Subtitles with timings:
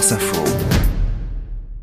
[0.00, 0.44] France Info.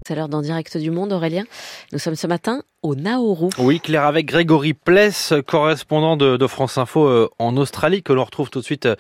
[0.08, 1.46] C'est l'heure d'en direct du monde, Aurélien.
[1.92, 3.50] Nous sommes ce matin au Nauru.
[3.58, 8.50] Oui, Claire, avec Grégory Pless, correspondant de, France Info euh, en Australie, que l'on retrouve
[8.50, 8.95] tout de suite euh,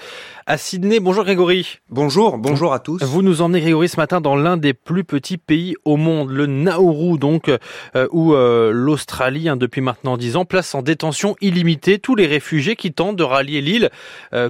[0.45, 0.99] à Sydney.
[0.99, 1.79] Bonjour Grégory.
[1.89, 3.01] Bonjour, bonjour à tous.
[3.01, 6.47] Vous nous emmenez Grégory ce matin dans l'un des plus petits pays au monde, le
[6.47, 12.15] Nauru, donc, euh, où l'Australie, hein, depuis maintenant dix ans, place en détention illimitée tous
[12.15, 13.89] les réfugiés qui tentent de rallier l'île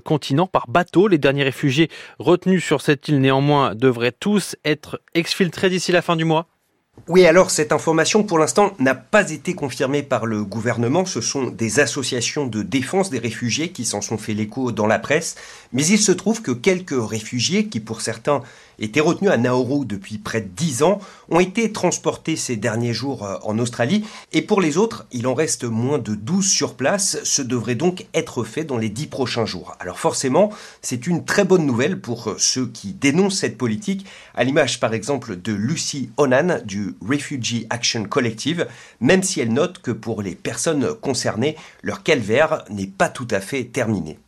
[0.04, 1.08] continent par bateau.
[1.08, 6.16] Les derniers réfugiés retenus sur cette île, néanmoins, devraient tous être exfiltrés d'ici la fin
[6.16, 6.48] du mois.
[7.08, 11.06] Oui, alors cette information pour l'instant n'a pas été confirmée par le gouvernement.
[11.06, 15.00] Ce sont des associations de défense des réfugiés qui s'en sont fait l'écho dans la
[15.00, 15.36] presse.
[15.72, 18.42] Mais il se trouve que quelques réfugiés, qui pour certains
[18.80, 21.00] étaient retenus à Nauru depuis près de 10 ans,
[21.30, 24.04] ont été transportés ces derniers jours euh, en Australie.
[24.34, 27.20] Et pour les autres, il en reste moins de 12 sur place.
[27.24, 29.76] Ce devrait donc être fait dans les 10 prochains jours.
[29.80, 30.52] Alors forcément,
[30.82, 34.94] c'est une très bonne nouvelle pour euh, ceux qui dénoncent cette politique, à l'image par
[34.94, 38.68] exemple de Lucy Onan du Refugee Action Collective,
[39.00, 43.40] même si elle note que pour les personnes concernées, leur calvaire n'est pas tout à
[43.40, 44.20] fait terminé.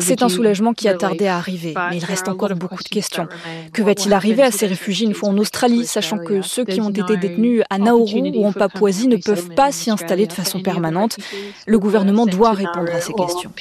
[0.00, 3.28] C'est un soulagement qui a tardé à arriver, mais il reste encore beaucoup de questions.
[3.72, 6.90] Que va-t-il arriver à ces réfugiés une fois en Australie, sachant que ceux qui ont
[6.90, 11.18] été détenus à Nauru ou en Papouasie ne peuvent pas s'y installer de façon permanente?
[11.66, 13.52] Le gouvernement doit répondre à ces questions.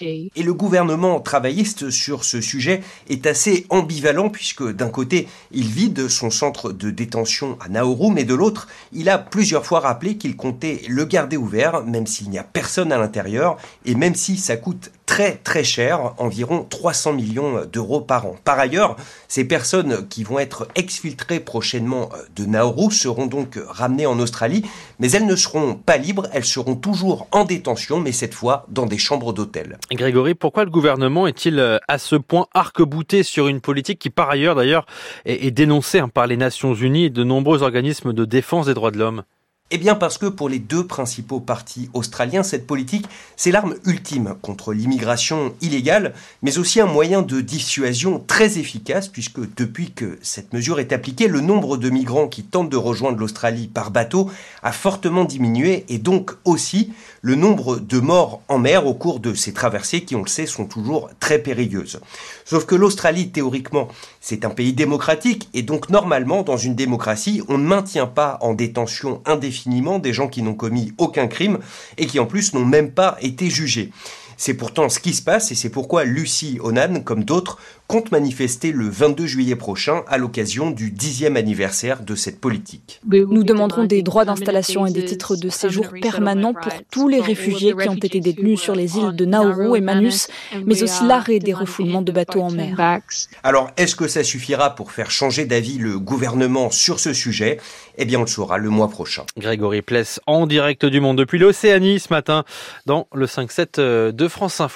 [0.00, 6.08] Et le gouvernement travailliste sur ce sujet est assez ambivalent puisque d'un côté, il vide
[6.08, 10.36] son centre de détention à Nauru, mais de l'autre, il a plusieurs fois rappelé qu'il
[10.36, 14.56] comptait le garder ouvert, même s'il n'y a personne à l'intérieur, et même si ça
[14.56, 18.36] coûte très très cher, environ 300 millions d'euros par an.
[18.42, 18.96] Par ailleurs,
[19.28, 24.64] ces personnes qui vont être exfiltrées prochainement de Nauru seront donc ramenées en Australie,
[24.98, 28.86] mais elles ne seront pas libres, elles seront toujours en détention, mais cette fois dans
[28.86, 29.78] des chambres d'hôtel.
[29.96, 34.30] Grégory, pourquoi le gouvernement est-il euh, à ce point arc-bouté sur une politique qui, par
[34.30, 34.86] ailleurs, d'ailleurs,
[35.24, 38.90] est dénoncée hein, par les Nations Unies et de nombreux organismes de défense des droits
[38.90, 39.24] de l'homme?
[39.70, 44.36] Eh bien parce que pour les deux principaux partis australiens, cette politique, c'est l'arme ultime
[44.42, 50.52] contre l'immigration illégale, mais aussi un moyen de dissuasion très efficace, puisque depuis que cette
[50.52, 54.30] mesure est appliquée, le nombre de migrants qui tentent de rejoindre l'Australie par bateau
[54.62, 56.92] a fortement diminué, et donc aussi
[57.22, 60.46] le nombre de morts en mer au cours de ces traversées qui, on le sait,
[60.46, 62.00] sont toujours très périlleuses.
[62.44, 63.88] Sauf que l'Australie, théoriquement,
[64.20, 68.52] c'est un pays démocratique, et donc normalement, dans une démocratie, on ne maintient pas en
[68.52, 69.53] détention indéfiniment
[69.98, 71.58] des gens qui n'ont commis aucun crime
[71.98, 73.90] et qui en plus n'ont même pas été jugés.
[74.36, 78.72] C'est pourtant ce qui se passe et c'est pourquoi Lucie Onan, comme d'autres, compte manifester
[78.72, 83.00] le 22 juillet prochain à l'occasion du dixième anniversaire de cette politique.
[83.06, 87.74] Nous demanderons des droits d'installation et des titres de séjour permanents pour tous les réfugiés
[87.74, 90.28] qui ont été détenus sur les îles de Nauru et Manus,
[90.64, 93.00] mais aussi l'arrêt des refoulements de bateaux en mer.
[93.42, 97.58] Alors, est-ce que ça suffira pour faire changer d'avis le gouvernement sur ce sujet?
[97.96, 99.24] Eh bien, on le saura le mois prochain.
[99.36, 102.44] Grégory Pless en direct du monde depuis l'Océanie ce matin
[102.86, 104.72] dans le 5-7 de France Info.